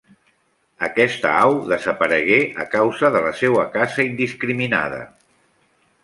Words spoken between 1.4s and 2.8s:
au desaparegué a